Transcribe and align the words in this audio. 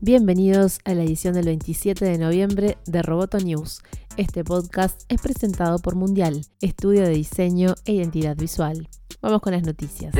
Bienvenidos 0.00 0.78
a 0.84 0.94
la 0.94 1.02
edición 1.02 1.34
del 1.34 1.46
27 1.46 2.04
de 2.04 2.18
noviembre 2.18 2.78
de 2.86 3.02
Roboto 3.02 3.38
News. 3.38 3.82
Este 4.16 4.44
podcast 4.44 5.02
es 5.08 5.20
presentado 5.20 5.80
por 5.80 5.96
Mundial, 5.96 6.42
estudio 6.60 7.02
de 7.02 7.08
diseño 7.08 7.74
e 7.84 7.94
identidad 7.94 8.36
visual. 8.36 8.88
Vamos 9.20 9.40
con 9.40 9.54
las 9.54 9.64
noticias. 9.64 10.14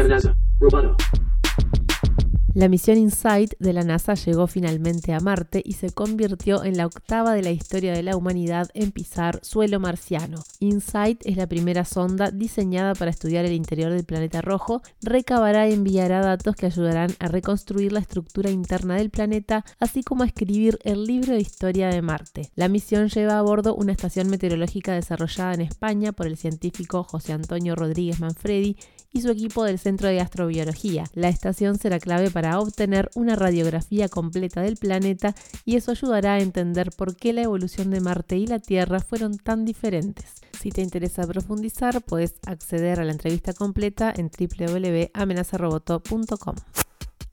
La 2.59 2.69
misión 2.69 2.99
InSight 2.99 3.55
de 3.61 3.73
la 3.73 3.85
NASA 3.85 4.15
llegó 4.15 4.49
finalmente 4.49 5.15
a 5.15 5.21
Marte 5.21 5.63
y 5.65 5.75
se 5.75 5.91
convirtió 5.91 6.65
en 6.65 6.77
la 6.77 6.87
octava 6.87 7.35
de 7.35 7.45
la 7.45 7.53
historia 7.53 7.93
de 7.93 8.03
la 8.03 8.17
humanidad 8.17 8.69
en 8.75 8.91
pisar 8.91 9.39
suelo 9.45 9.79
marciano. 9.79 10.43
InSight 10.59 11.25
es 11.25 11.37
la 11.37 11.47
primera 11.47 11.85
sonda 11.85 12.33
diseñada 12.33 12.97
para 12.97 13.13
estudiar 13.13 13.45
el 13.45 13.53
interior 13.53 13.93
del 13.93 14.03
planeta 14.03 14.41
rojo, 14.41 14.83
recabará 15.01 15.69
y 15.69 15.73
enviará 15.73 16.21
datos 16.21 16.57
que 16.57 16.67
ayudarán 16.67 17.15
a 17.21 17.29
reconstruir 17.29 17.93
la 17.93 18.01
estructura 18.01 18.51
interna 18.51 18.97
del 18.97 19.11
planeta, 19.11 19.65
así 19.79 20.03
como 20.03 20.25
a 20.25 20.27
escribir 20.27 20.81
el 20.83 21.05
libro 21.05 21.35
de 21.35 21.41
historia 21.41 21.91
de 21.91 22.03
Marte. 22.03 22.51
La 22.57 22.67
misión 22.67 23.09
lleva 23.09 23.39
a 23.39 23.43
bordo 23.43 23.77
una 23.77 23.93
estación 23.93 24.31
meteorológica 24.31 24.95
desarrollada 24.95 25.55
en 25.55 25.61
España 25.61 26.11
por 26.11 26.27
el 26.27 26.37
científico 26.37 27.05
José 27.05 27.35
Antonio 27.35 27.77
Rodríguez 27.77 28.19
Manfredi 28.19 28.77
y 29.13 29.21
su 29.23 29.31
equipo 29.31 29.65
del 29.65 29.79
Centro 29.79 30.09
de 30.09 30.21
Astrobiología. 30.21 31.05
La 31.15 31.29
estación 31.29 31.79
será 31.79 31.99
clave 31.99 32.31
para 32.31 32.61
obtener 32.61 33.11
una 33.15 33.37
radiografía 33.37 34.09
completa 34.09 34.61
del 34.63 34.77
planeta 34.77 35.35
y 35.65 35.77
eso 35.77 35.93
ayudará 35.93 36.35
a 36.35 36.41
entender 36.41 36.91
por 36.97 37.17
qué 37.17 37.33
la 37.33 37.43
evolución 37.43 37.91
de 37.91 38.01
Marte 38.01 38.37
y 38.37 38.47
la 38.47 38.59
Tierra 38.59 39.01
fueron 39.01 39.39
tan 39.39 39.65
diferentes. 39.65 40.43
Si 40.61 40.71
te 40.71 40.83
interesa 40.83 41.27
profundizar, 41.27 42.03
puedes 42.03 42.35
acceder 42.47 43.01
a 43.01 43.05
la 43.05 43.13
entrevista 43.13 43.53
completa 43.53 44.13
en 44.15 44.31
www.amenazaroboto.com. 44.31 46.55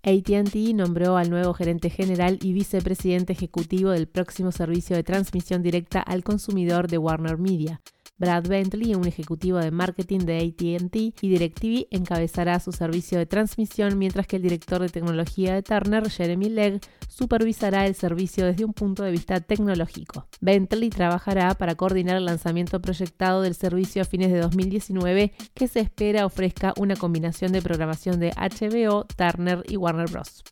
ATT 0.04 0.56
nombró 0.76 1.18
al 1.18 1.32
nuevo 1.32 1.56
gerente 1.56 1.90
general 1.90 2.38
y 2.44 2.54
vicepresidente 2.54 3.34
ejecutivo 3.34 3.90
del 3.90 4.08
próximo 4.08 4.52
servicio 4.52 4.96
de 4.96 5.04
transmisión 5.04 5.64
directa 5.64 6.00
al 6.00 6.24
consumidor 6.24 6.88
de 6.88 7.00
Warner 7.00 7.40
Media. 7.40 7.82
Brad 8.18 8.48
Bentley, 8.48 8.96
un 8.96 9.08
ejecutivo 9.08 9.58
de 9.58 9.72
marketing 9.72 10.20
de 10.20 10.38
ATT 10.38 10.96
y 11.22 11.30
DirecTV, 11.30 11.88
encabezará 11.92 12.60
su 12.62 12.72
servicio 12.72 13.18
de 13.18 13.26
transmisión, 13.26 13.98
mientras 13.98 14.26
que 14.26 14.38
el 14.38 14.42
director 14.42 14.82
de 14.82 14.90
tecnología 14.90 15.54
de 15.54 15.64
Turner, 15.64 16.10
Jeremy 16.10 16.50
Legg, 16.50 16.80
supervisará 17.10 17.86
el 17.86 17.96
servicio 17.96 18.46
desde 18.46 18.64
un 18.64 18.74
punto 18.74 19.04
de 19.04 19.12
vista 19.12 19.42
tecnológico. 19.42 20.28
Bentley 20.40 20.90
trabajará 20.90 21.54
para 21.56 21.76
coordinar 21.76 22.16
el 22.16 22.26
lanzamiento 22.26 22.82
proyectado 22.82 23.42
del 23.42 23.56
servicio 23.56 24.02
a 24.02 24.06
fines 24.06 24.32
de 24.32 24.40
2019, 24.40 25.34
que 25.54 25.68
se 25.68 25.82
espera 25.82 26.26
ofrezca 26.26 26.74
una 26.78 26.96
combinación 26.96 27.52
de 27.52 27.62
programación 27.62 28.20
de 28.20 28.32
HBO, 28.32 29.06
Turner 29.18 29.64
y 29.68 29.76
Warner 29.76 30.10
Bros. 30.10 30.44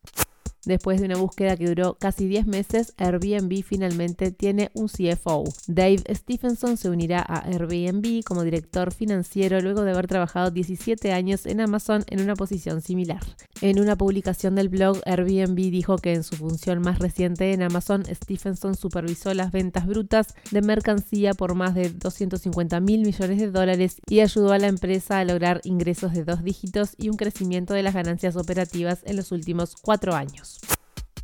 Después 0.66 1.00
de 1.00 1.08
una 1.08 1.18
búsqueda 1.18 1.58
que 1.58 1.68
duró 1.68 1.96
casi 2.00 2.26
10 2.28 2.48
meses, 2.48 2.94
Airbnb 2.98 3.64
finalmente 3.64 4.32
tiene 4.32 4.72
un 4.74 4.88
CFO. 4.88 5.44
Dave 5.68 6.04
Stephenson 6.10 6.78
se 6.78 6.90
unirá 6.90 7.20
a 7.20 7.46
Airbnb 7.46 8.24
como 8.24 8.44
director 8.44 8.94
financiero 8.94 9.60
luego 9.60 9.84
de 9.84 9.92
haber 9.92 10.08
trabajado 10.08 10.52
17 10.52 11.12
años 11.12 11.46
en 11.46 11.60
Amazon 11.60 12.06
en 12.08 12.22
una 12.22 12.36
posición 12.36 12.82
similar. 12.82 13.22
En 13.62 13.80
una 13.80 13.98
publicación 13.98 14.56
del 14.56 14.70
blog, 14.70 15.02
Airbnb 15.06 15.56
dijo 15.56 15.98
que 15.98 16.14
en 16.14 16.24
su 16.24 16.36
función 16.36 16.80
más 16.82 17.00
reciente 17.00 17.52
en 17.52 17.62
Amazon, 17.62 18.04
Stephenson 18.06 18.76
supervisó 18.76 19.34
las 19.34 19.52
ventas 19.52 19.86
brutas 19.86 20.36
de 20.52 20.62
mercancía 20.62 21.34
por 21.34 21.56
más 21.56 21.76
de 21.76 21.90
250 21.90 22.80
mil 22.80 23.02
millones 23.02 23.40
de 23.40 23.52
dólares 23.52 23.98
y 24.08 24.22
ayudó 24.22 24.54
a 24.54 24.60
la 24.60 24.68
empresa 24.68 25.20
a 25.20 25.26
lograr 25.26 25.62
ingresos 25.64 26.14
de 26.14 26.24
dos 26.24 26.44
dígitos 26.44 26.92
y 26.98 27.10
un 27.10 27.18
crecimiento 27.18 27.74
de 27.74 27.84
las 27.84 27.94
ganancias 27.94 28.36
operativas 28.36 29.02
en 29.06 29.18
los 29.18 29.32
últimos 29.32 29.76
cuatro 29.82 30.14
años. 30.14 30.53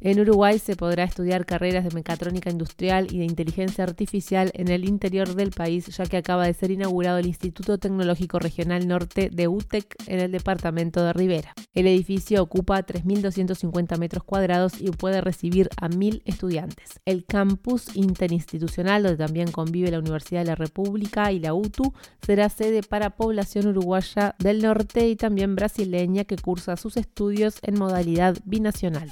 En 0.01 0.17
Uruguay 0.17 0.59
se 0.59 0.77
podrá 0.77 1.03
estudiar 1.03 1.45
carreras 1.45 1.83
de 1.83 1.93
mecatrónica 1.93 2.49
industrial 2.49 3.07
y 3.11 3.19
de 3.19 3.25
inteligencia 3.25 3.83
artificial 3.83 4.49
en 4.53 4.69
el 4.69 4.87
interior 4.87 5.35
del 5.35 5.51
país, 5.51 5.87
ya 5.87 6.05
que 6.05 6.15
acaba 6.15 6.45
de 6.45 6.53
ser 6.53 6.71
inaugurado 6.71 7.17
el 7.17 7.25
Instituto 7.25 7.77
Tecnológico 7.77 8.39
Regional 8.39 8.87
Norte 8.87 9.29
de 9.29 9.49
UTEC 9.49 9.95
en 10.07 10.19
el 10.21 10.31
departamento 10.31 11.03
de 11.03 11.11
Rivera. 11.11 11.53
El 11.73 11.85
edificio 11.85 12.41
ocupa 12.41 12.85
3.250 12.85 13.97
metros 13.97 14.23
cuadrados 14.23 14.79
y 14.79 14.89
puede 14.91 15.19
recibir 15.19 15.67
a 15.75 15.89
1.000 15.89 16.21
estudiantes. 16.23 17.01
El 17.03 17.25
campus 17.25 17.93
interinstitucional, 17.97 19.03
donde 19.03 19.17
también 19.17 19.51
convive 19.51 19.91
la 19.91 19.99
Universidad 19.99 20.41
de 20.41 20.47
la 20.47 20.55
República 20.55 21.33
y 21.33 21.39
la 21.39 21.53
UTU, 21.53 21.93
será 22.25 22.47
sede 22.47 22.83
para 22.83 23.17
población 23.17 23.67
uruguaya 23.67 24.35
del 24.39 24.61
norte 24.61 25.09
y 25.09 25.17
también 25.17 25.55
brasileña 25.55 26.23
que 26.23 26.37
cursa 26.37 26.77
sus 26.77 26.95
estudios 26.95 27.57
en 27.63 27.77
modalidad 27.77 28.37
binacional. 28.45 29.11